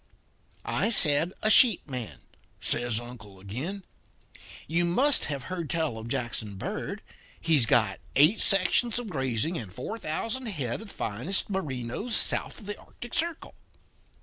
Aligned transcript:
"'I 0.65 0.89
said 0.89 1.31
a 1.43 1.51
sheep 1.51 1.87
man,' 1.87 2.21
says 2.59 2.99
Uncle 2.99 3.35
Emsley 3.35 3.41
again. 3.41 3.83
'You 4.67 4.83
must 4.83 5.25
have 5.25 5.43
heard 5.43 5.69
tell 5.69 5.99
of 5.99 6.07
Jackson 6.07 6.55
Bird. 6.55 7.03
He's 7.39 7.67
got 7.67 7.99
eight 8.15 8.41
sections 8.41 8.97
of 8.97 9.09
grazing 9.11 9.59
and 9.59 9.71
four 9.71 9.99
thousand 9.99 10.47
head 10.47 10.81
of 10.81 10.87
the 10.87 10.93
finest 10.95 11.51
Merinos 11.51 12.15
south 12.15 12.61
of 12.61 12.65
the 12.65 12.79
Arctic 12.79 13.13
Circle.' 13.13 13.53